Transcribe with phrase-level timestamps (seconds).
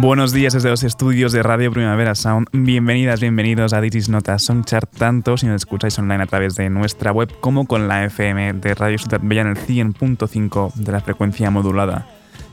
[0.00, 2.46] Buenos días desde los estudios de Radio Primavera Sound.
[2.52, 7.10] Bienvenidas, bienvenidos a This Nota Songchart, tanto si nos escucháis online a través de nuestra
[7.10, 11.50] web como con la FM de Radio Ciudad Bella en el 100.5 de la frecuencia
[11.50, 12.06] modulada.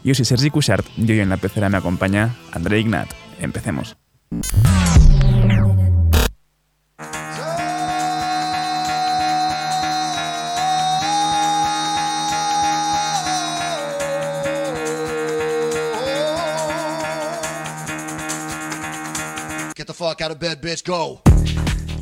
[0.04, 3.10] Yo soy Sergi Cushart y hoy en la pecera me acompaña André Ignat.
[3.40, 3.96] Empecemos.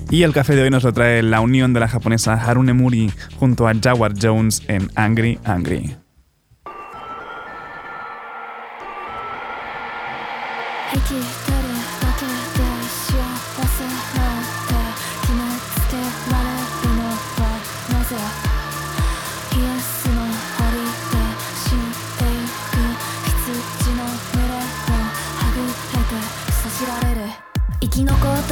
[0.09, 3.11] Y el café de hoy nos lo trae la unión de la japonesa Harune Muri
[3.39, 5.95] junto a Jaguar Jones en Angry Angry.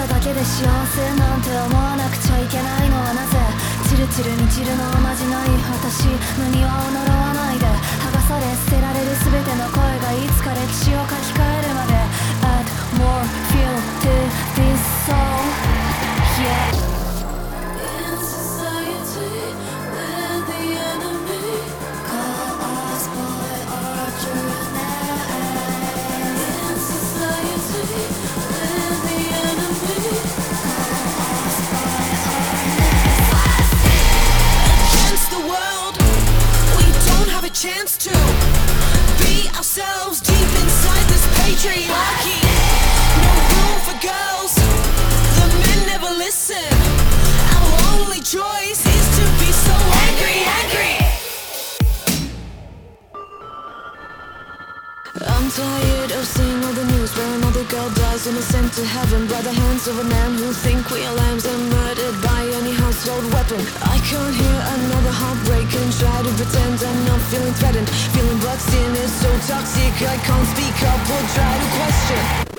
[0.08, 3.38] だけで幸せなんて思わなくちゃいけないのはなぜ?
[3.90, 5.50] チルチルにチルのおまじない。
[5.70, 6.08] 私
[6.40, 7.66] の庭を呪わないで。
[8.02, 11.61] 剥がされ捨てられる全ての声がいつか歴史を書き換え
[58.22, 61.46] dies innocent to heaven by the hands of a man who think we are lambs
[61.46, 63.60] and murdered by any household weapon.
[63.82, 67.90] I can't hear another heartbreak and try to pretend I'm not feeling threatened.
[67.90, 72.51] Feeling boxed in is so toxic I can't speak up or try to question.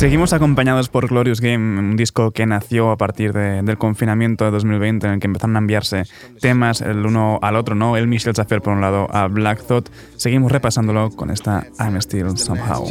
[0.00, 4.50] Seguimos acompañados por Glorious Game, un disco que nació a partir de- del confinamiento de
[4.50, 6.04] 2020 en el que empezaron a enviarse
[6.40, 7.98] temas el uno al otro, ¿no?
[7.98, 9.90] El Michel Safer por un lado a Black Thought.
[10.16, 12.86] Seguimos repasándolo con esta I'm Still Somehow.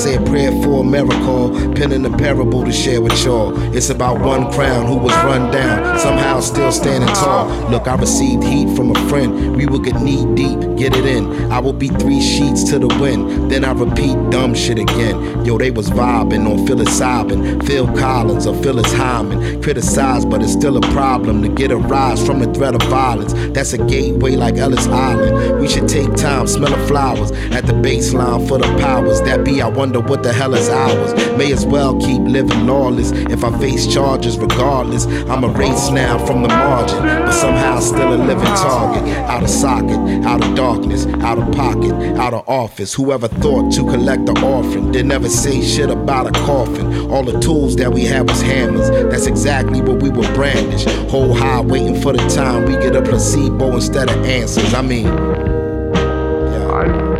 [0.00, 1.50] Say a prayer for a miracle.
[1.74, 3.52] Penning a parable to share with y'all.
[3.76, 5.98] It's about one crown who was run down.
[5.98, 7.48] somehow still standing tall.
[7.70, 9.54] Look, I received heat from a friend.
[9.54, 11.52] We will get knee deep, get it in.
[11.52, 13.50] I will be three sheets to the wind.
[13.50, 15.44] Then I repeat dumb shit again.
[15.44, 17.66] Yo, they was vibing on psilocybin.
[17.66, 19.62] Phil Collins or Phyllis Hyman.
[19.62, 23.34] Criticized, but it's still a problem to get a rise from the threat of violence.
[23.52, 25.60] That's a gateway like Ellis Island.
[25.60, 29.60] We should take time, smell the flowers at the baseline for the powers that be.
[29.60, 31.12] I wonder what the hell is ours.
[31.36, 33.10] May as well keep living lawless.
[33.10, 38.14] If I face charges, regardless, I'm a race now from the margin, but somehow still
[38.14, 39.02] a living target.
[39.26, 42.94] Out of socket, out of darkness, out of pocket, out of office.
[42.94, 47.10] Whoever thought to collect the orphan did never say shit about a coffin.
[47.10, 48.90] All the tools that we had was hammers.
[49.10, 50.84] That's exactly what we would brandish.
[51.10, 54.74] Whole high waiting for the time we get a placebo instead of answers.
[54.74, 57.19] I mean, yeah.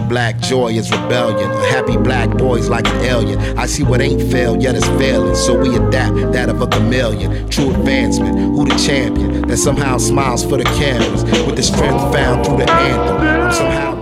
[0.00, 1.50] Black joy is rebellion.
[1.50, 3.38] A happy black boy's like an alien.
[3.58, 5.34] I see what ain't failed, yet it's failing.
[5.34, 7.48] So we adapt that of a chameleon.
[7.50, 8.38] True advancement.
[8.38, 12.70] Who the champion that somehow smiles for the cameras with the strength found through the
[12.70, 13.16] anthem?
[13.16, 13.94] I'm somehow.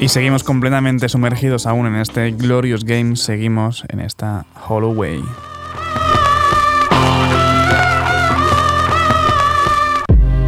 [0.00, 5.22] Y seguimos completamente sumergidos aún en este Glorious Game, seguimos en esta Holloway.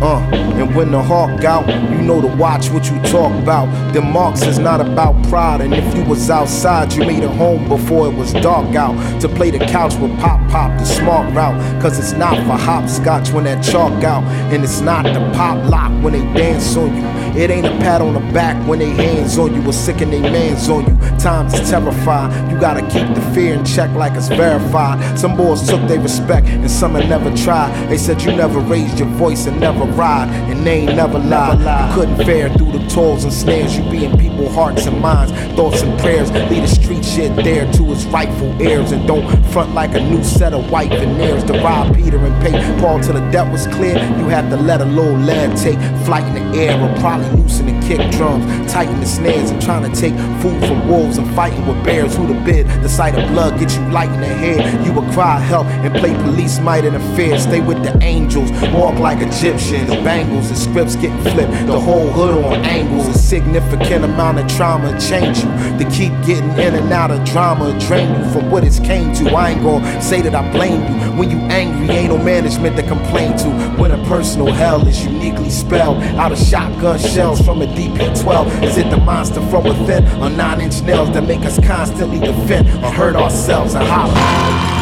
[0.03, 3.67] Uh, and when the hawk out, you know to watch what you talk about.
[3.93, 7.69] The marks is not about pride, and if you was outside, you made it home
[7.69, 9.21] before it was dark out.
[9.21, 13.31] To play the couch with pop pop, the smart route, cause it's not for hopscotch
[13.31, 17.22] when that chalk out, and it's not the pop lock when they dance on you.
[17.35, 20.13] It ain't a pat on the back when they hands on you, or sick and
[20.13, 21.19] they mans on you.
[21.19, 25.19] Times is terrifying, you gotta keep the fear in check like it's verified.
[25.19, 27.73] Some boys took their respect, and some had never tried.
[27.89, 31.61] They said you never raised your voice and never ride, and they ain't never lied.
[31.61, 33.77] You couldn't fare through the toils and snares.
[33.77, 36.31] You be in people's hearts and minds, thoughts and prayers.
[36.33, 40.23] Leave the street shit there to its rightful heirs, and don't front like a new
[40.23, 43.95] set of white veneers to rob Peter and pay Paul till the debt was clear.
[44.19, 47.67] You had to let a little lead take flight in the air, or probably loosen
[47.67, 51.67] the kick drums, tighten the snares, and trying to take food from wolves and fighting
[51.67, 52.17] with bears.
[52.17, 52.67] Who the bid?
[52.83, 54.87] The sight of blood get you light in the head.
[54.87, 57.39] You would cry help and play police might interfere.
[57.39, 59.91] Stay with the angels, walk like Egyptians.
[60.03, 61.53] Bangles and scripts getting flipped.
[61.67, 63.09] The whole hood on angles.
[63.09, 65.51] A significant amount of trauma change you.
[65.79, 69.31] To keep getting in and out of drama, drain you from what it's came to.
[69.31, 71.13] I ain't gonna say that I blame you.
[71.19, 73.51] When you angry, ain't no management to complain to.
[73.81, 78.63] When a personal hell is uniquely spelled out of shotgun shells from a DP12.
[78.63, 82.67] Is it the monster from within or nine inch nails that make us constantly defend
[82.83, 84.82] or hurt ourselves and holler?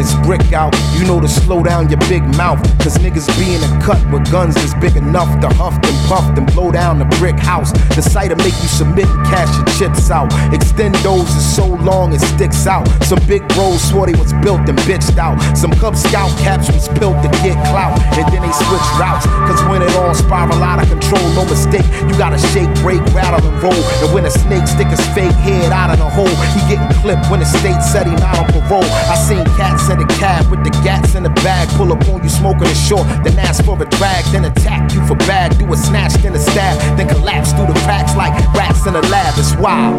[0.00, 2.56] It's brick out, you know to slow down your big mouth.
[2.80, 6.24] Cause niggas be in a cut with guns that's big enough to huff and puff
[6.38, 7.70] and blow down the brick house.
[7.94, 10.30] The sight to make you submit and cash your chips out.
[10.56, 12.88] Extendos is so long it sticks out.
[13.04, 15.36] Some big bros swore they was built and bitched out.
[15.54, 17.92] Some Cub Scout caps was built to get clout.
[18.16, 19.28] And then they switch routes.
[19.52, 21.84] Cause when it all spiral out of control, no mistake.
[22.08, 23.84] You gotta shake, break, rattle, and roll.
[24.00, 27.28] And when a snake stick his fake head out of the hole, he getting clipped
[27.28, 28.88] when the state said he not on parole.
[29.12, 31.68] I seen cats in a cab with the gats in the bag.
[31.76, 35.04] Pull up on you smoking a short, then ask for a drag, then attack you
[35.06, 35.58] for bag.
[35.58, 39.00] Do a snatch, then a stab, then collapse through the cracks like rats in a
[39.12, 39.34] lab.
[39.36, 39.96] It's wild.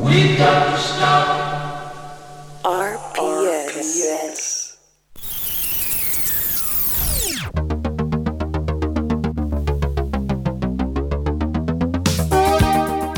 [0.00, 1.50] We got the shop.
[2.64, 4.29] RPS.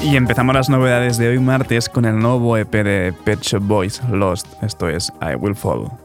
[0.04, 4.02] Y empezamos las novedades de hoy martes con el nuevo EP de Pet Shop Boys,
[4.10, 4.46] Lost.
[4.60, 6.01] Esto es I Will Fall.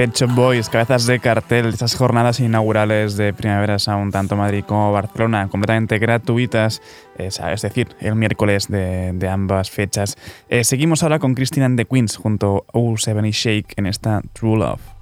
[0.00, 4.90] Pet Shop Boys, cabezas de cartel, estas jornadas inaugurales de Primavera Sound, tanto Madrid como
[4.92, 6.80] Barcelona, completamente gratuitas,
[7.18, 10.16] es, es decir, el miércoles de, ambas fechas.
[10.48, 14.22] Eh, seguimos ahora con Christine and the Queens junto a U7 y Shake en esta
[14.32, 14.99] True Love.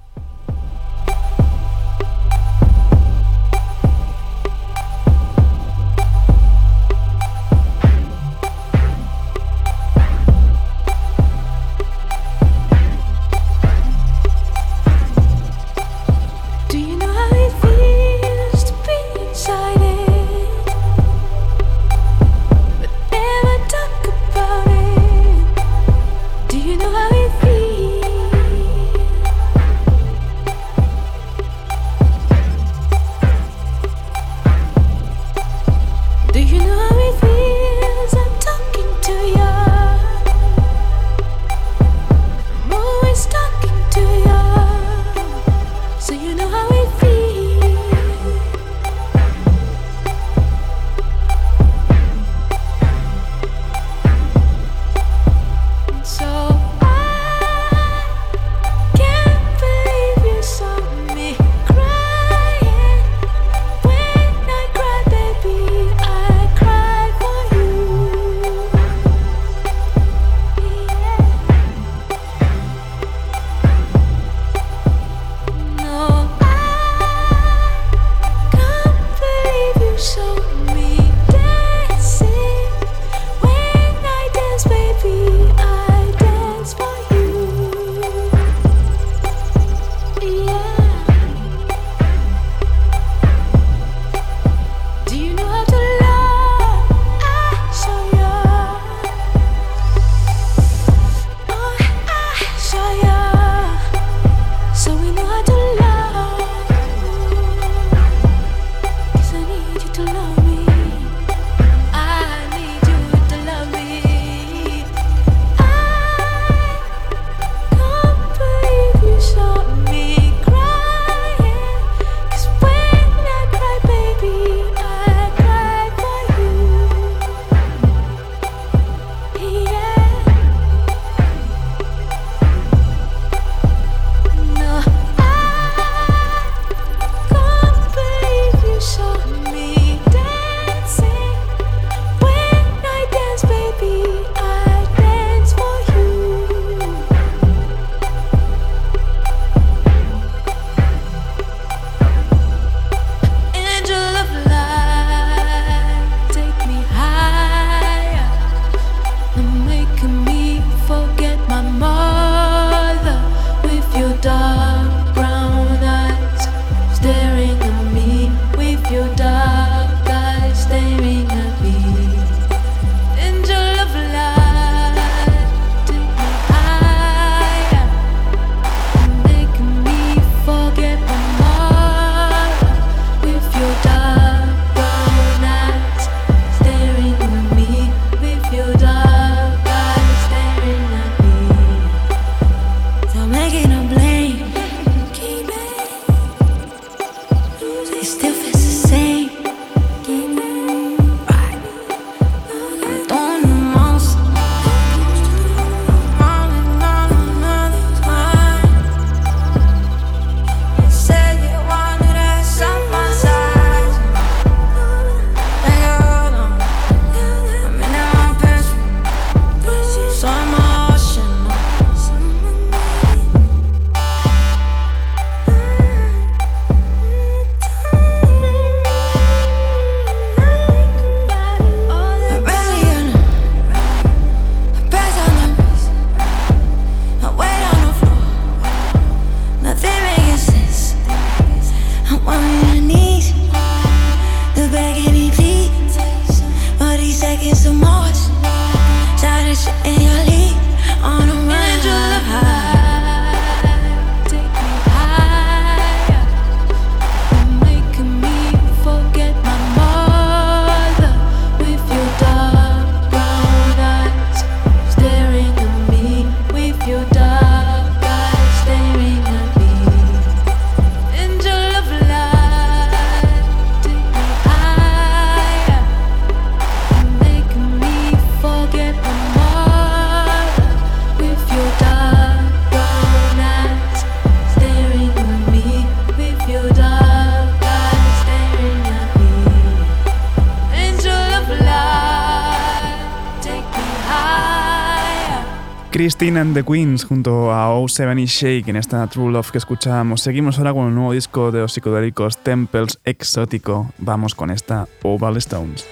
[296.19, 300.19] Springsteen and the Queens junto a O7 y Shake en esta True Love que escuchábamos.
[300.19, 303.93] Seguimos ahora con un nuevo disco de los psicodélicos Temples Exótico.
[303.99, 305.85] Vamos con esta Oval Stones.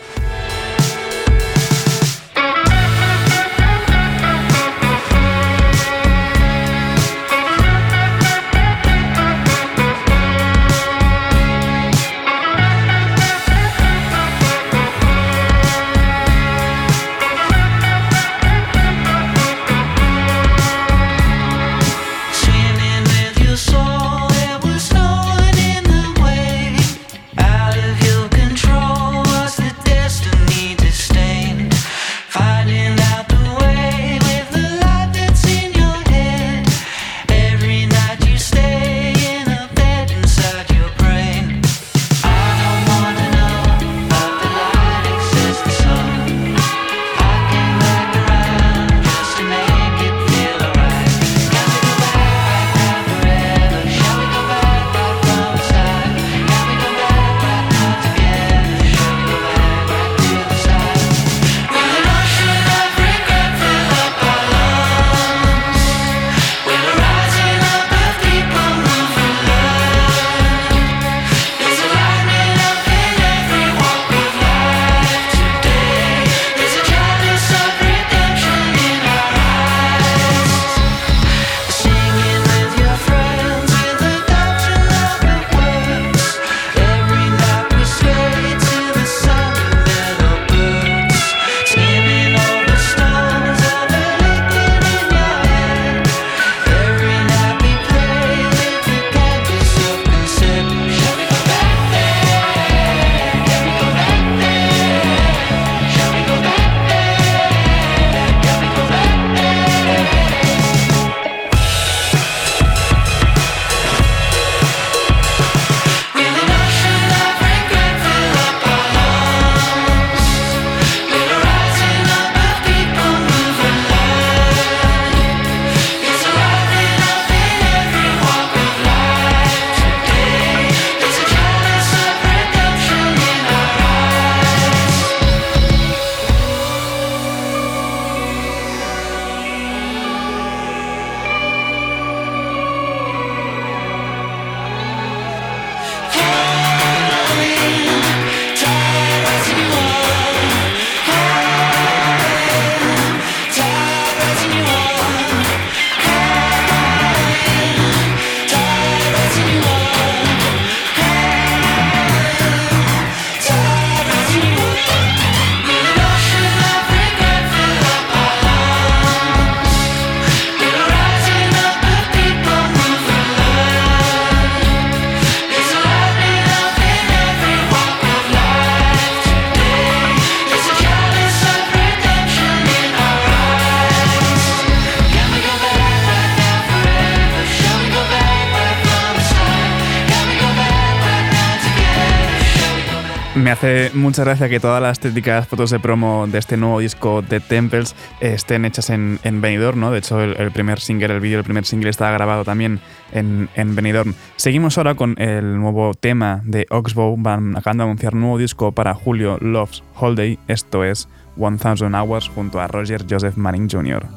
[193.47, 197.21] Me hace mucha gracia que todas las técnicas fotos de promo de este nuevo disco
[197.21, 199.89] de Temples eh, estén hechas en, Benidorm, ¿no?
[199.89, 202.81] De hecho, el, primer single, el vídeo del primer single estaba grabado también
[203.13, 204.15] en, Benidorm.
[204.35, 207.15] Seguimos ahora con el nuevo tema de Oxbow.
[207.17, 210.37] Van acabando de anunciar un nuevo disco para Julio Loves Holiday.
[210.49, 211.07] Esto es
[211.37, 214.07] 1000 Hours junto a Roger Joseph Manning Jr.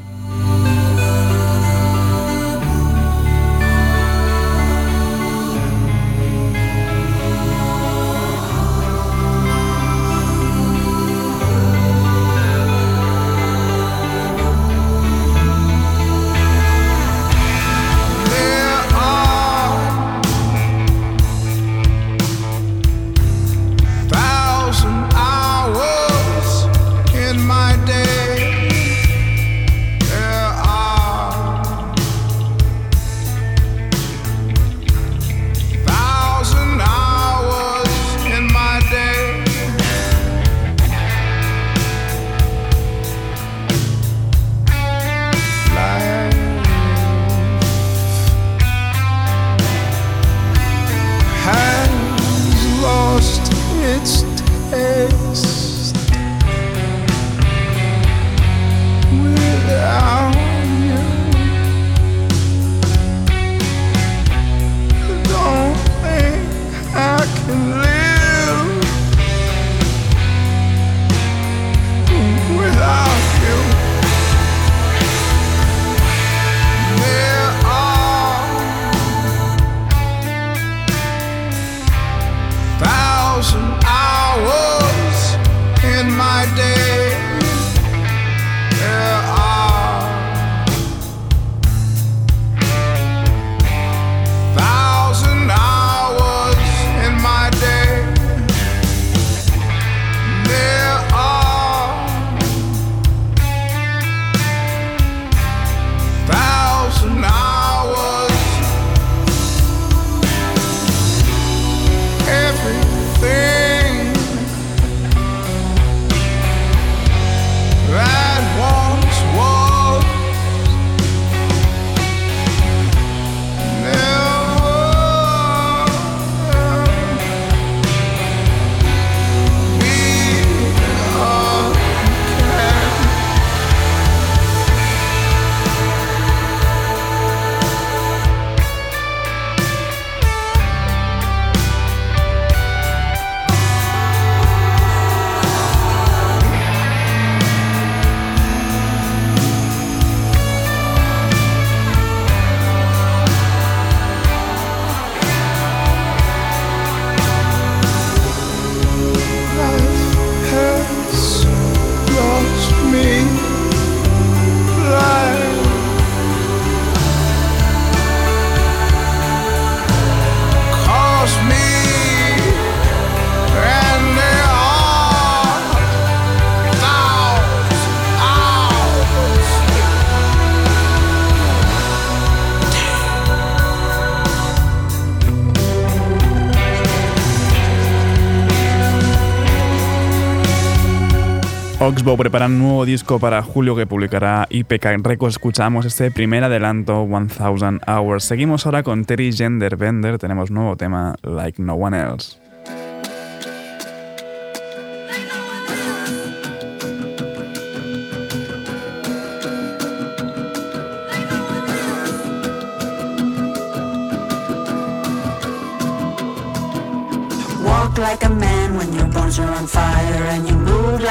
[192.11, 195.37] Oxbow prepara un nuevo disco para julio que publicará IPK Records.
[195.37, 198.25] Escuchamos este primer adelanto, 1000 Hours.
[198.25, 200.19] Seguimos ahora con Terry Gender Bender.
[200.19, 202.41] Tenemos nuevo tema, Like No One Else.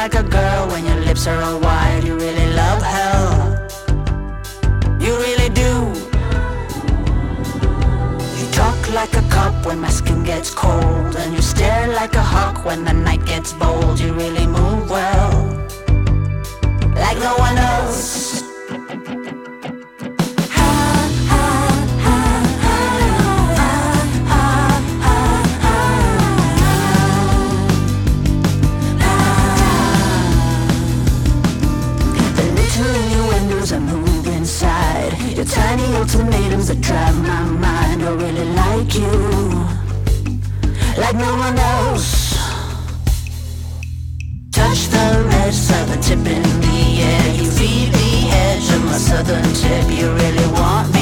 [0.01, 2.05] Like a girl when your lips are all wide.
[2.05, 3.33] You really love hell.
[5.03, 5.71] You really do.
[8.37, 12.25] You talk like a cop when my skin gets cold, and you stare like a
[12.33, 13.99] hawk when the night gets bold.
[13.99, 15.31] You really move well,
[17.05, 18.28] like no one else.
[35.39, 38.03] Your tiny ultimatums that drive my mind.
[38.03, 39.07] I really like you
[40.97, 42.35] Like no one else.
[44.51, 44.99] Touch the
[45.79, 49.85] of the tip in the air You feel the edge of my southern tip.
[49.97, 50.98] You really want me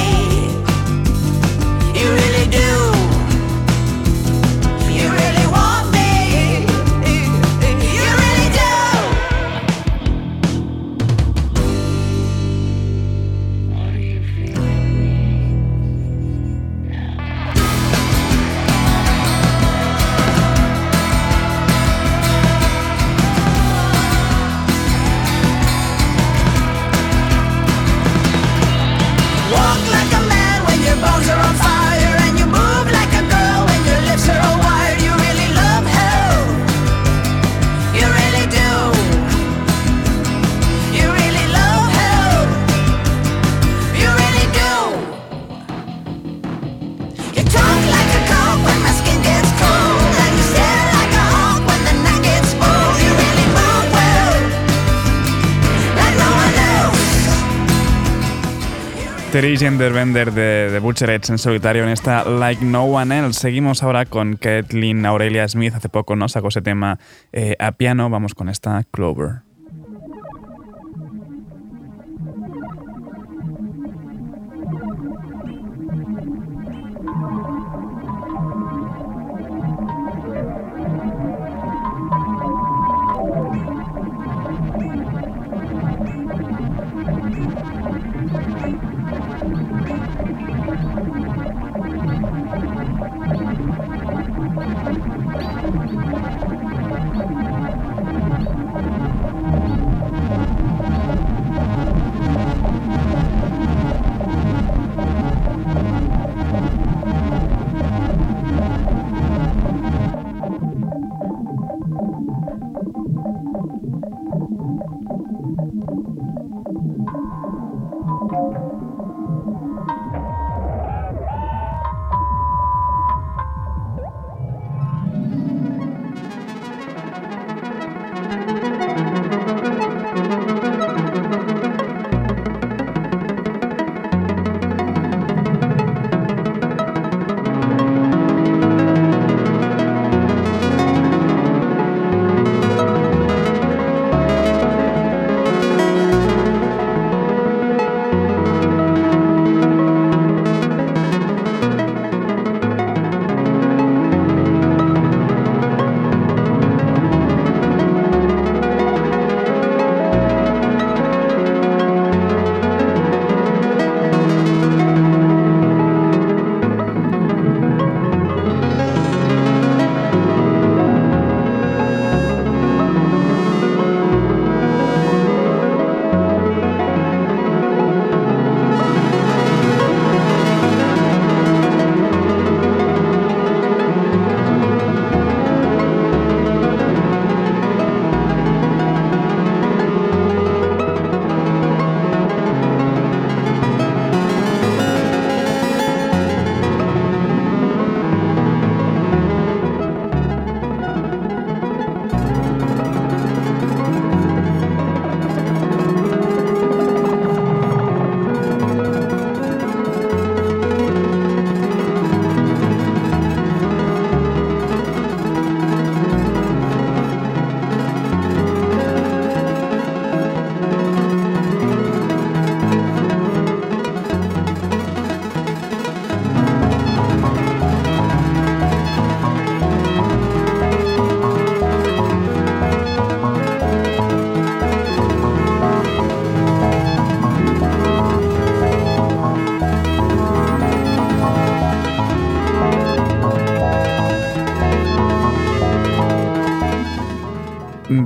[59.40, 63.38] Terry Gender Bender de, de Butcherheads en solitario en esta Like No One Else.
[63.38, 65.74] Seguimos ahora con Kathleen Aurelia Smith.
[65.76, 66.98] Hace poco nos sacó ese tema
[67.32, 68.10] eh, a piano.
[68.10, 69.47] Vamos con esta Clover.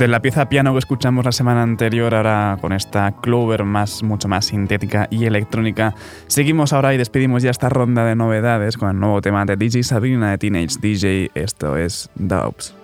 [0.02, 4.26] De la pieza piano que escuchamos la semana anterior, ahora con esta Clover más, mucho
[4.26, 5.94] más sintética y electrónica,
[6.26, 9.84] seguimos ahora y despedimos ya esta ronda de novedades con el nuevo tema de DJ
[9.84, 11.30] Sabrina de Teenage DJ.
[11.36, 12.74] Esto es believe.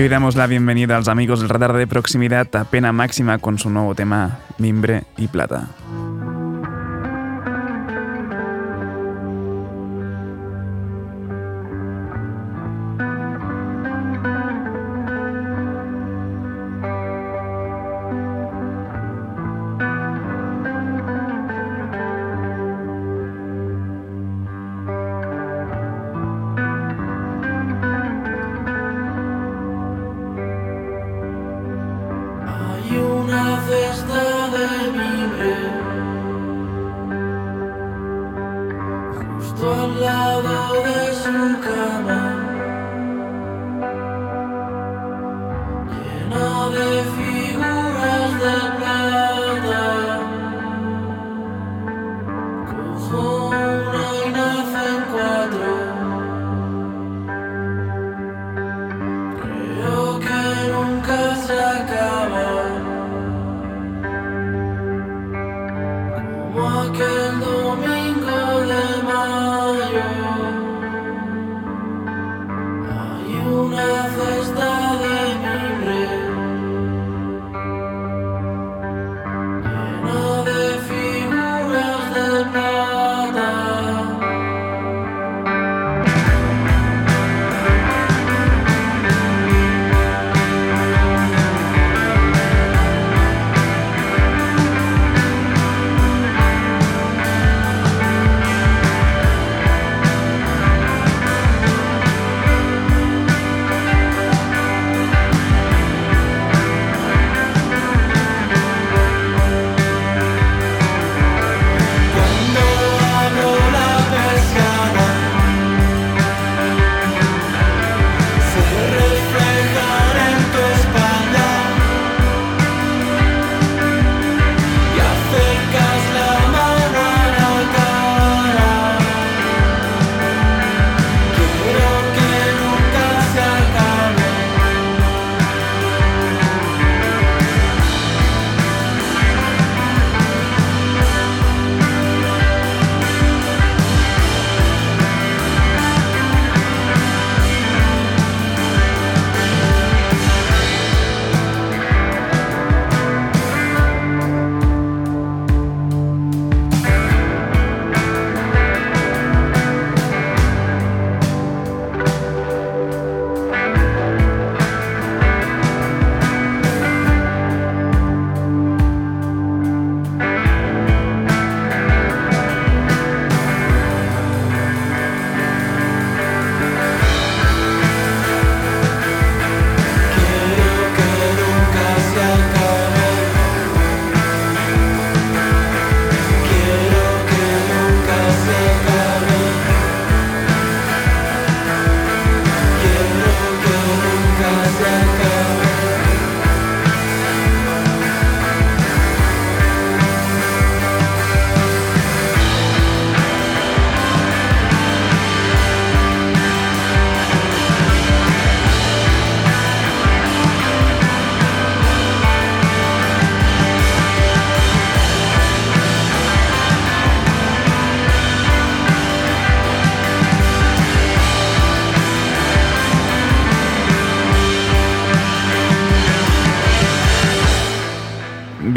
[0.00, 3.36] Y hoy damos la bienvenida a los amigos del radar de proximidad a pena máxima
[3.36, 5.68] con su nuevo tema Mimbre y Plata.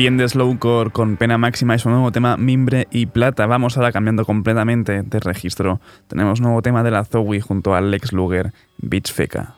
[0.03, 3.45] Bien de slowcore con pena máxima y su nuevo tema Mimbre y Plata.
[3.45, 5.79] Vamos ahora cambiando completamente de registro.
[6.09, 9.55] Tenemos nuevo tema de la Zoe junto a Lex Luger, Beach Feca.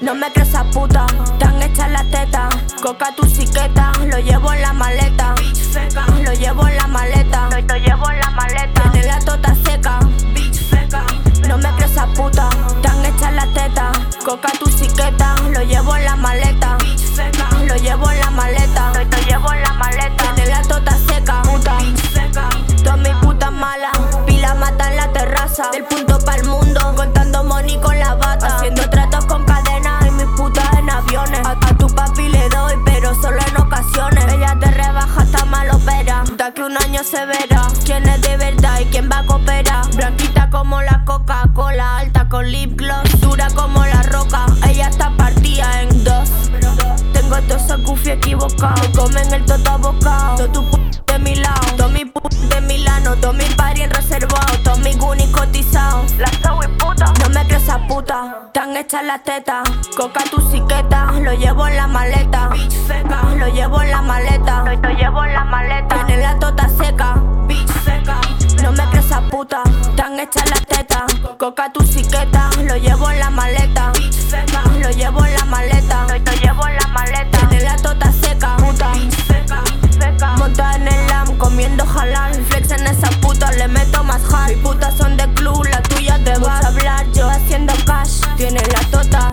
[0.00, 1.04] No me crees esa puta,
[1.40, 2.48] tan hecha la teta.
[2.80, 5.34] Coca tu siqueta, lo llevo en la maleta.
[6.24, 7.48] Lo llevo en la maleta.
[7.50, 8.92] Lo llevo en la maleta.
[8.92, 9.98] Tiene la tota seca.
[11.52, 12.48] No me crees esa puta,
[12.80, 13.92] tan hecha la teta.
[14.24, 16.78] Coca tu siqueta, lo llevo en la maleta.
[17.68, 18.90] Lo llevo en la maleta.
[18.94, 20.34] Lo llevo en la maleta.
[20.34, 21.42] Tiene la tota seca.
[21.42, 21.76] Puta.
[22.82, 23.92] Todas mis putas malas.
[24.24, 25.68] Pila mata en la terraza.
[25.72, 26.94] Del punto para el mundo.
[26.96, 28.56] Contando money con la bata.
[28.56, 31.40] Haciendo tratos con cadenas y mis putas en aviones.
[31.46, 34.24] A, tu papi le doy, pero solo en ocasiones.
[34.32, 36.24] Ella te rebaja hasta mal opera.
[36.38, 37.66] Da que un año se verá.
[37.84, 39.86] Quién es de verdad y quién va a cooperar.
[39.94, 40.91] Blanquita como la
[41.22, 41.98] Coca-Cola.
[41.98, 43.20] Alta con lip gloss.
[43.20, 44.46] Dura como la roca.
[44.68, 46.30] Ella está partida en dos.
[47.12, 48.92] Tengo todo ese goofy equivocado.
[48.96, 50.36] Comen el toto bocado.
[50.36, 51.76] Todo tu p de mi lado.
[51.76, 56.04] Todo mi p de Milán verano, todo mi party en reservado, todo mi guni cotizado.
[56.18, 57.12] La soy puta.
[57.20, 59.68] No me crees esa puta, tan hechas las tetas.
[59.96, 62.48] Coca tu siqueta, lo llevo en la maleta.
[62.48, 64.64] Bitch seca, lo llevo en la maleta.
[64.64, 66.06] Lo, llevo en la maleta.
[66.06, 67.14] Tiene la tota seca,
[67.46, 68.20] bitch seca.
[68.62, 69.62] No me crees esa puta,
[69.96, 70.71] tan hechas las tetas.
[71.42, 73.92] Coca tu siqueta, lo llevo en la maleta.
[74.78, 76.06] Lo llevo en la maleta.
[76.06, 77.48] Lo, lo llevo en la maleta.
[77.48, 78.92] Tiene la tota seca, puta.
[80.36, 82.32] Monta en el lam, comiendo halal.
[82.44, 84.54] Flex en esa puta, le meto más hal.
[84.54, 87.10] Mis putas son de club, la tuya te va a hablar.
[87.12, 89.31] Yo haciendo cash, tiene la tota.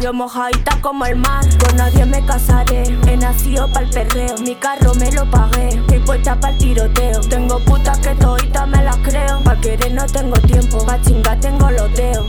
[0.00, 1.44] Yo mojadita como el mar.
[1.58, 2.84] Con nadie me casaré.
[3.06, 4.36] He nacido pa'l perreo.
[4.38, 5.70] Mi carro me lo pagué.
[5.70, 7.20] Estoy puesta pa'l tiroteo.
[7.22, 9.40] Tengo putas que todita me las creo.
[9.42, 10.84] Pa' querer no tengo tiempo.
[10.86, 12.26] Pa' chingar tengo los dedos.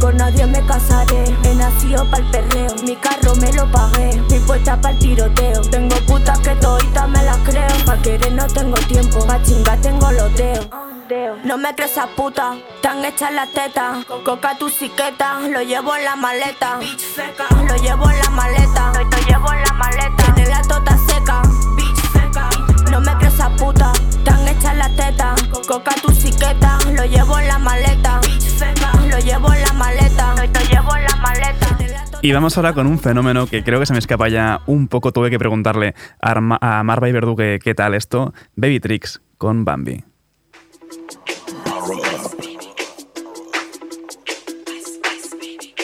[0.00, 1.24] Con nadie me casaré.
[1.44, 2.74] He nacido pa'l perreo.
[2.82, 4.10] Mi carro me lo pagué.
[4.10, 5.60] Estoy puesta pa'l tiroteo.
[5.62, 7.84] Tengo putas que todita me las creo.
[7.84, 9.26] Pa' querer no tengo tiempo.
[9.26, 10.95] Pa' chingar tengo los dedos.
[11.44, 14.04] No me crees esa puta, tan hechas las tetas.
[14.24, 16.78] Coca tu siqueta, lo llevo en la maleta.
[16.78, 18.92] Bitch seca, lo llevo en la maleta.
[18.92, 20.34] Lo, lo llevo en la maleta.
[20.34, 21.42] Tiene la tota seca.
[21.76, 22.48] Bitch seca,
[22.90, 23.92] no me crees esa puta,
[24.24, 25.42] tan hechas las tetas.
[25.68, 28.20] Coca tu siqueta, lo llevo en la maleta.
[28.22, 30.34] Bitch seca, lo llevo en la maleta.
[30.34, 31.78] Lo, lo llevo en la maleta.
[32.22, 35.12] Y vamos ahora con un fenómeno que creo que se me escapa ya un poco.
[35.12, 38.34] Tuve que preguntarle a, Arma- a Marva y Verdú que qué tal esto.
[38.56, 40.02] Baby Tricks con Bambi.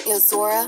[0.07, 0.67] Yo, Zora.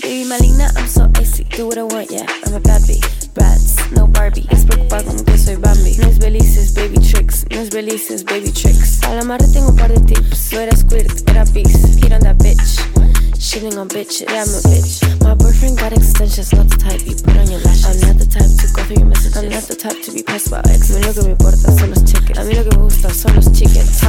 [0.00, 1.44] Baby maligna, I'm so icy.
[1.44, 2.24] Do what I want, yeah.
[2.46, 3.02] I'm a bad bee.
[3.34, 4.46] Brats, no Barbie.
[4.50, 5.96] Es preocupada como que soy Bambi.
[5.98, 7.44] No es belices, baby tricks.
[7.50, 9.02] No es belices, baby tricks.
[9.02, 10.54] A la marra tengo un par de tips.
[10.54, 12.00] No era squirt, era beast.
[12.02, 13.19] Hit on that bitch.
[13.40, 14.28] Shitting on bitches.
[14.28, 15.24] Yeah, I'm a bitch.
[15.24, 17.86] My boyfriend got extensions, not the type you put on your lashes.
[17.88, 19.36] I'm not the type to go through your messages.
[19.38, 20.90] I'm not the type to be pissed about ex.
[20.90, 22.38] A mí lo que me importa son los chickens.
[22.38, 23.99] A mí lo que me gusta son los chickens.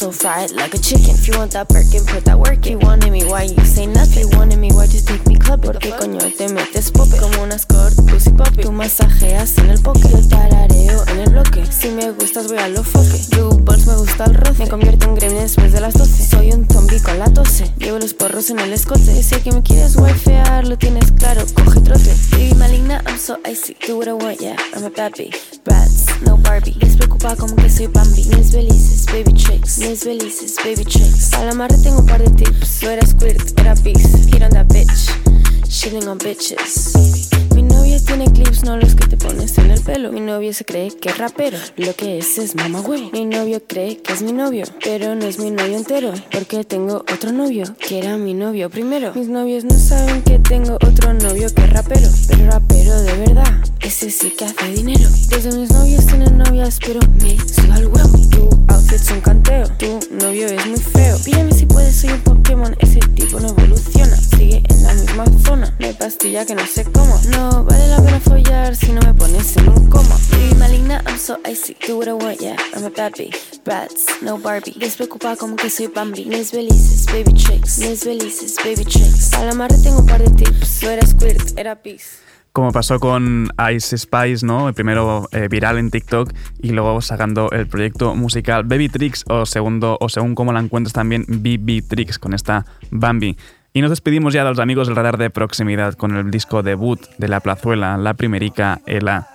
[0.00, 1.12] So fried like a chicken.
[1.12, 2.80] If you want that Birkin, put that work in.
[2.80, 4.30] You wanted me, why you say nothing?
[4.30, 5.60] You wanted me, why you take me club?
[5.60, 7.18] ¿Por qué coño te metes pope?
[7.18, 8.62] Como una skirt, pussy poppy.
[8.62, 10.08] Tú masajeas en el poke.
[10.08, 11.66] Yo tarareo en el bloque.
[11.70, 13.20] Si me gustas, voy a lo foque.
[13.32, 14.64] Blue balls me gusta el roce.
[14.64, 16.26] Me convierto en gremlin después de las 12.
[16.26, 17.70] Soy un zombie con la tose.
[17.76, 19.12] Llevo los porros en el escote.
[19.12, 21.44] Y sé que me quieres wifear, lo tienes claro.
[21.54, 22.14] Coge trote.
[22.30, 23.76] Baby maligna, I'm so icy.
[23.86, 24.56] Do what I want, yeah.
[24.74, 25.30] I'm a bee.
[25.62, 26.78] Brats, no Barbie.
[26.80, 28.24] Despreocupada como que soy Bambi.
[28.30, 29.78] No es belices, baby tricks.
[29.90, 31.32] No es belices, baby tricks.
[31.32, 32.84] A la marra tengo un par de tips.
[32.84, 34.30] No era squirt, era beast.
[34.32, 35.10] Hit on that bitch.
[35.68, 36.92] Shitting on bitches.
[37.56, 40.12] Mi novia tiene clips, no los que te pones en el pelo.
[40.12, 43.10] Mi novio se cree que es rapero, lo que es es mamá huevo.
[43.12, 46.12] Mi novio cree que es mi novio, pero no es mi novio entero.
[46.30, 49.12] Porque tengo otro novio, que era mi novio primero.
[49.16, 53.64] Mis novios no saben que tengo otro novio que es rapero, pero rapero de verdad.
[53.80, 55.08] Ese sí que hace dinero.
[55.30, 58.69] Desde mis novios tienen novias, pero me suda el huevo.
[58.90, 61.18] Outfit es un canteo, tu novio es muy feo.
[61.24, 62.76] Píllame si puedes, soy un Pokémon.
[62.80, 65.74] Ese tipo no evoluciona, sigue en la misma zona.
[65.80, 67.18] Hay pastilla que no sé cómo.
[67.30, 70.16] No vale la pena follar si no me pones en un coma.
[70.30, 71.76] Baby maligna, I'm so icy.
[71.86, 72.56] Do what I want, yeah.
[72.74, 73.30] I'm a bad bee.
[73.64, 74.74] Brats, no Barbie.
[74.78, 76.28] Despreocupada como que soy Bambi.
[76.32, 77.78] Es belices, baby tricks.
[77.78, 79.32] Es belices, baby tricks.
[79.34, 80.82] A la marra tengo un par de tips.
[80.82, 82.29] No era squirt, era peace.
[82.52, 84.68] Como pasó con Ice Spice, ¿no?
[84.68, 89.46] El primero eh, viral en TikTok y luego sacando el proyecto musical Baby Tricks o
[89.46, 93.36] segundo o según como la encuentres también BB Tricks con esta Bambi.
[93.72, 97.00] Y nos despedimos ya de los amigos del radar de proximidad con el disco debut
[97.18, 99.28] de La Plazuela, la primerica Ela.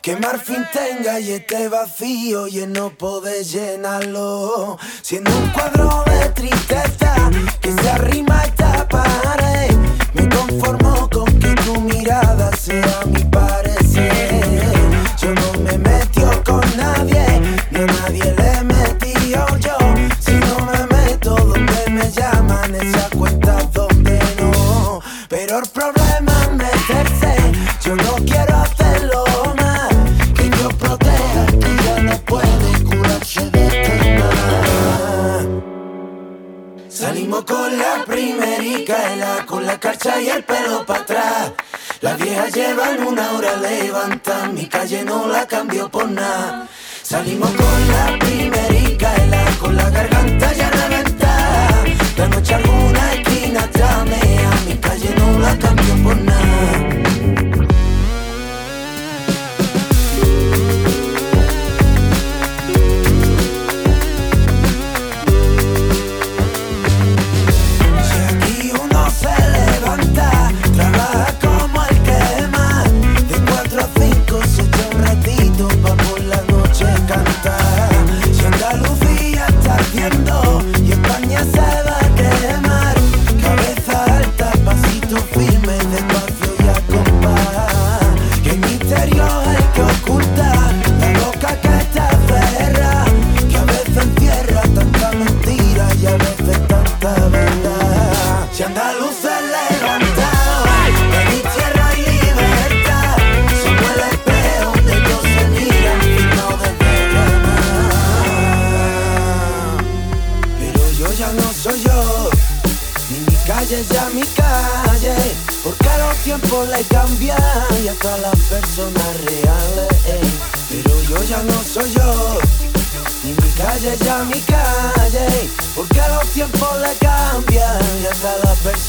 [0.00, 4.78] Que Marfin tenga y esté vacío y no poder llenarlo.
[5.02, 7.30] Siendo un cuadro de tristeza
[7.60, 9.76] que se arrima esta pared.
[10.14, 11.21] Me conformo con
[11.72, 13.31] tu mirada sea mi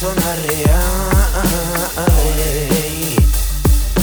[0.04, 0.74] las personas reales.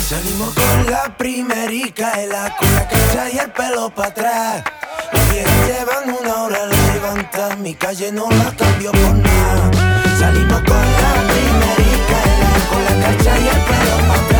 [0.08, 4.64] Salimos con la primerica, el la con la cancha y el pelo para atrás.
[5.12, 9.70] Las viejas llevan una hora levantar, mi calle no la cambio por nada.
[10.18, 14.39] Salimos con la primerica, el la con la cancha y el pelo para atrás.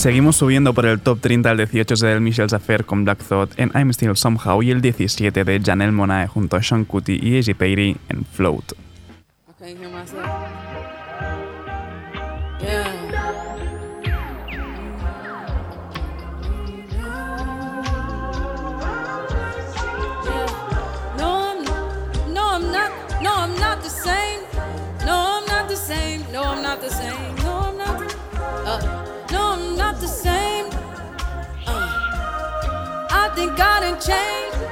[0.00, 3.58] Seguimos subiendo por el top 30 al 18 es de Michel Affair con Black Thought
[3.58, 7.36] en I'm Still Somehow y el 17 de Janelle Monae junto a Sean Cutty y
[7.36, 8.72] Easy Payri en Float.
[33.30, 34.69] Nothing gonna change.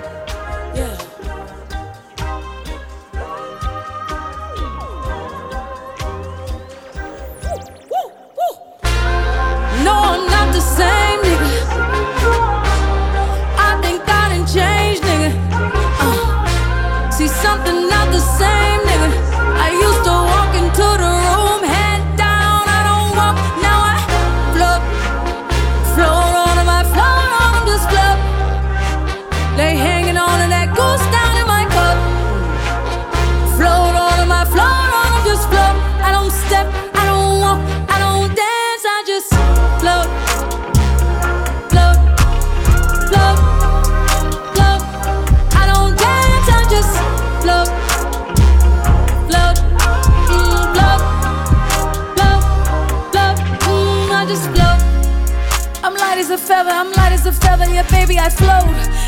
[57.68, 58.64] As a yeah, baby, I float.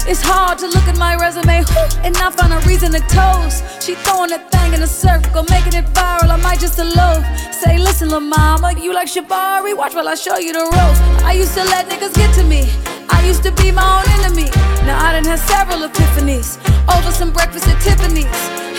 [0.09, 1.65] It's hard to look at my resume
[2.05, 3.65] and not find a reason to toast.
[3.83, 6.31] She throwing that thing in a circle, making it viral.
[6.31, 7.25] I might just a elope.
[7.53, 9.77] Say, listen, lil' mama, you like Shabari?
[9.77, 11.01] Watch while I show you the ropes.
[11.25, 12.69] I used to let niggas get to me.
[13.09, 14.51] I used to be my own enemy.
[14.87, 16.59] Now I done had several epiphanies
[16.89, 18.27] over some breakfast at Tiffany's.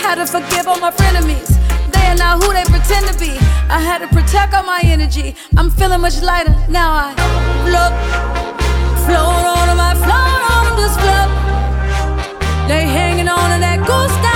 [0.02, 1.50] Had to forgive all my frenemies.
[1.92, 3.30] They are not who they pretend to be.
[3.70, 5.34] I had to protect all my energy.
[5.56, 6.90] I'm feeling much lighter now.
[6.92, 7.14] I
[7.64, 7.92] float,
[9.06, 11.28] Float on my floor on this club.
[12.68, 14.31] They hanging on to that goose.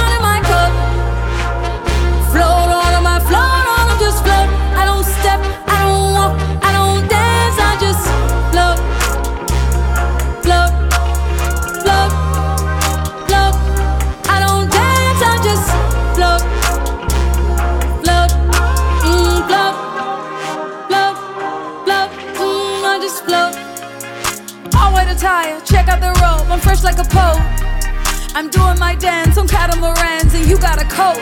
[28.36, 31.18] I'm doing my dance on catamarans, and you got a coat.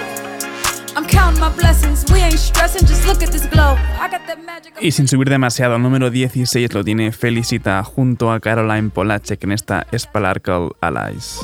[0.97, 2.05] I'm counting my blessings.
[2.13, 3.77] We ain't stressing, just look at this glow.
[4.01, 4.75] I got that magic.
[4.81, 9.53] Y sin subir demasiado, el número 16 lo tiene Felicita junto a Caroline Polacek en
[9.53, 11.41] esta Sparkle Allies.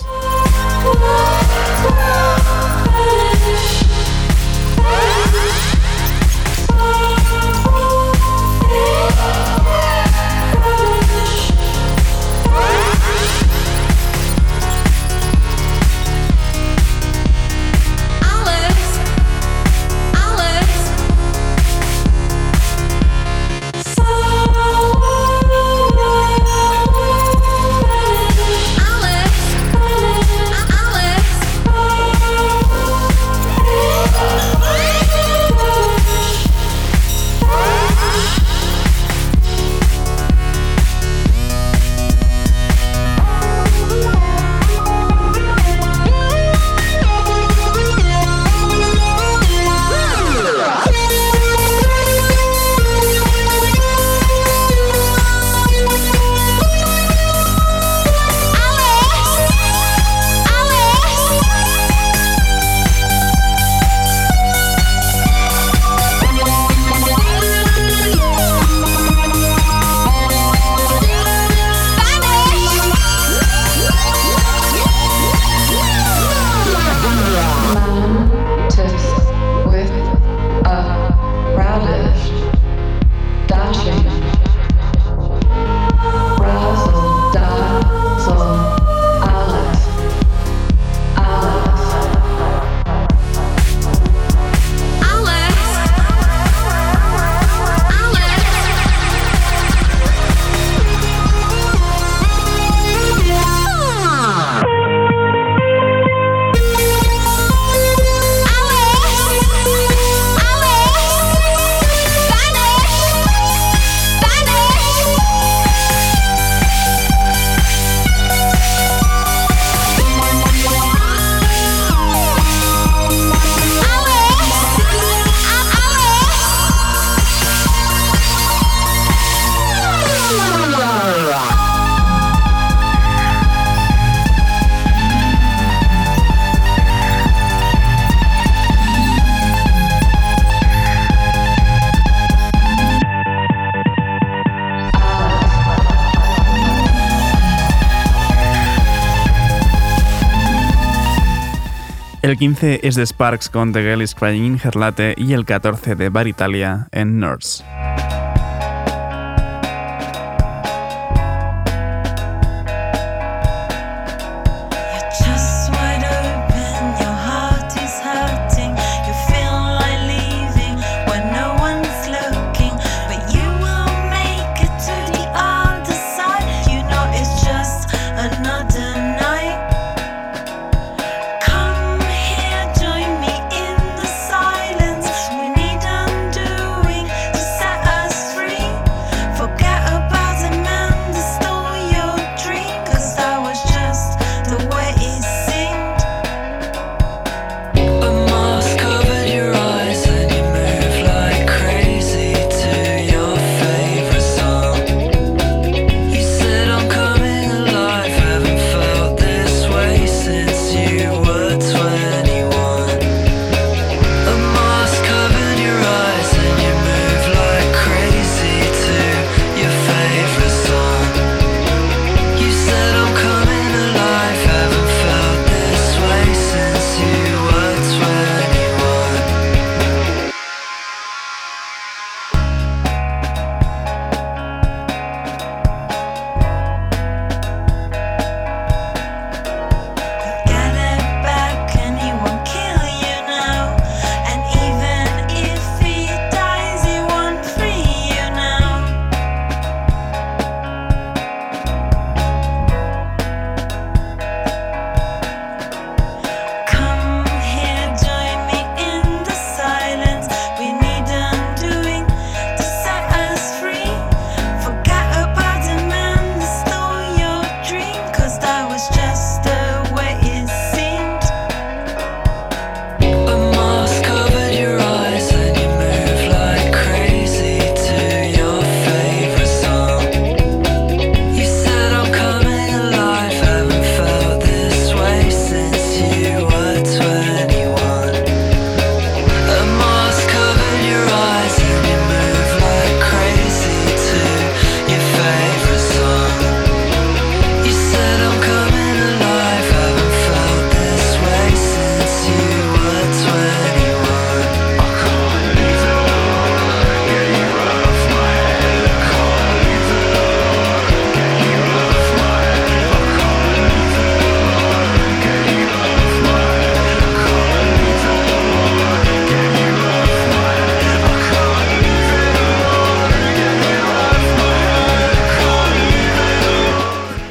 [152.41, 155.95] 15 es de Sparks con The Girl is Crying in Her Latte y el 14
[155.95, 157.63] de Bar Italia en Nurse.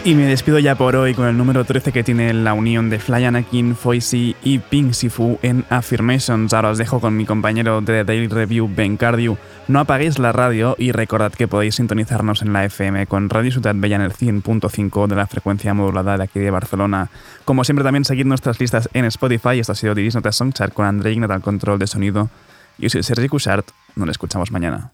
[0.10, 2.98] Y me despido ya por hoy con el número 13 que tiene la unión de
[2.98, 6.52] Fly Anakin, Foisy y Pink Sifu en Affirmations.
[6.52, 9.38] Ahora os dejo con mi compañero de The Daily Review, Ben Cardew.
[9.68, 13.76] No apaguéis la radio y recordad que podéis sintonizarnos en la FM con Radio Ciutat
[13.78, 17.12] Bella en el 100.5 de la frecuencia modulada de aquí de Barcelona.
[17.46, 19.60] Como siempre también seguid nuestras listas en Spotify.
[19.60, 22.32] Esto ha sido Didis Notas Songchart con André Ignat al control de sonido.
[22.80, 23.68] Yo soy Sergi Cushart.
[23.96, 24.92] Nos escuchamos mañana.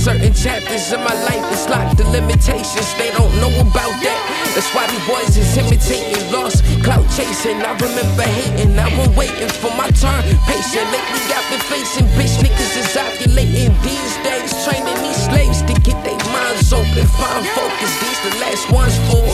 [0.00, 2.88] Certain chapters in my life that's locked the limitations.
[2.96, 4.20] They don't know about that.
[4.56, 7.60] That's why these boys is imitating, lost clout chasing.
[7.60, 10.24] I remember hating, I've been waiting for my turn.
[10.48, 14.48] Patient lately, I've been facing bitch niggas is ovulating these days.
[14.64, 17.92] Training these slaves to get their minds open, find focus.
[18.00, 19.24] These the last ones for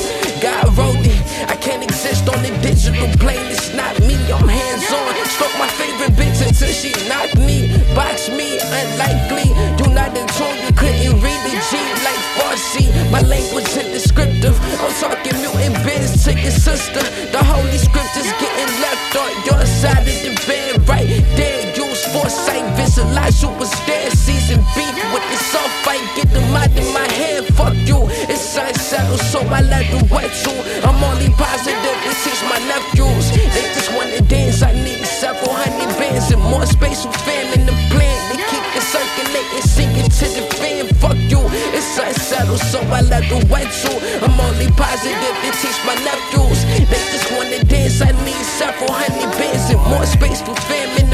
[0.40, 1.20] God wrote it.
[1.48, 3.46] I can't exist on the digital plane.
[3.50, 4.16] It's not me.
[4.30, 5.12] I'm hands on.
[5.26, 8.58] Stroke my favorite bitch until she knock me, box me.
[8.60, 9.48] Unlikely.
[9.78, 10.56] You not in tune.
[10.64, 11.72] You couldn't read the G
[12.04, 12.84] like Farsi.
[13.10, 14.56] My language is descriptive.
[14.80, 17.02] I'm talking mutant biz to your sister.
[17.32, 21.74] The holy scriptures getting left on your side of the bed, right there.
[21.76, 24.10] Use foresight, visualize you was there.
[24.10, 26.04] Season beef with the soft fight.
[26.14, 27.44] Get the mind in my head.
[27.54, 28.06] Fuck you.
[28.28, 30.54] It's unsettled, so I let the wet you.
[30.86, 33.26] I'm only positive to teach my nephews.
[33.32, 34.62] They just wanna dance.
[34.62, 38.18] I need several hundred bands and more space with fam in the plan.
[38.30, 40.86] They keep it circulating, sinking to the fan.
[41.02, 41.42] Fuck you.
[41.76, 43.94] It's unsettled, so I let the wet you.
[44.22, 46.60] I'm only positive to teach my nephews.
[46.90, 48.00] They just wanna dance.
[48.00, 51.05] I need several hundred bands and more space for fam in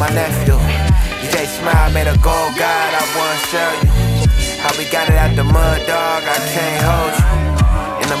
[0.00, 0.56] my nephew.
[1.20, 3.92] DJ Smile made a gold god, I wanna show you.
[4.64, 7.50] How we got it out the mud, dog, I can't hold you.
[8.02, 8.20] In the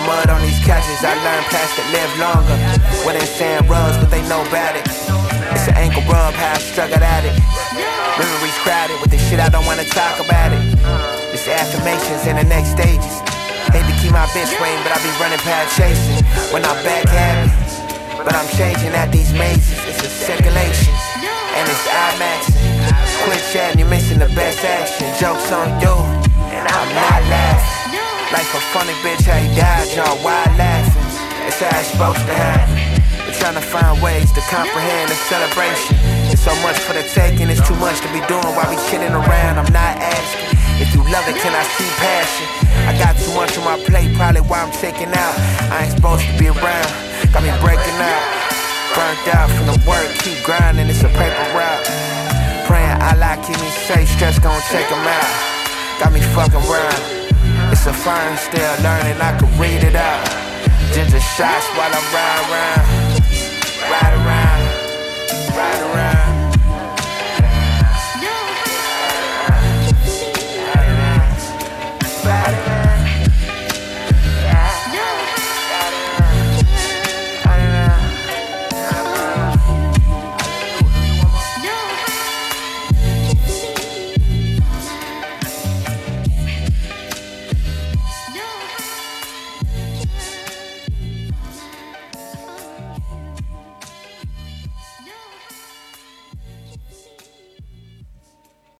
[1.40, 2.56] certain plastic live longer.
[3.04, 4.84] What they saying runs, but they know about it.
[5.56, 7.34] It's an ankle rub, how I struggled at it.
[8.20, 10.62] Memories crowded with the shit I don't wanna talk about it.
[11.32, 13.16] It's affirmations in the next stages.
[13.72, 16.20] Hate to keep my bitch waiting, but I be running past chasing.
[16.52, 17.48] When I'm back happy,
[18.24, 19.80] but I'm changing at these mazes.
[19.88, 20.92] It's a circulation,
[21.56, 22.54] and it's IMAX.
[23.24, 25.06] Quit chatting, you're missing the best action.
[25.18, 25.94] Jokes on you,
[26.54, 28.00] and I'm not laughing.
[28.32, 31.02] Like a funny bitch, how you died, y'all wild laughing.
[31.46, 32.78] It's how it's supposed to happen.
[33.26, 35.98] We're trying to find ways to comprehend the celebration.
[36.30, 39.12] It's so much for the taking, it's too much to be doing while we chilling
[39.12, 39.58] around.
[39.58, 40.56] I'm not asking.
[40.80, 42.46] If you love it, can I see passion?
[42.88, 45.34] I got too much on my plate, probably why I'm taking out.
[45.68, 46.88] I ain't supposed to be around,
[47.34, 48.59] got me breaking out.
[49.00, 51.86] Burnt out from the work, keep grinding, it's a paper route.
[52.68, 55.32] Praying Allah keep me safe, stress gon' take 'em out.
[55.98, 57.00] Got me fucking round.
[57.72, 60.28] It's a fine, still learning, I can read it out.
[60.92, 62.86] Ginger shots while I ride around.
[63.90, 64.62] Ride around,
[65.56, 66.09] ride around.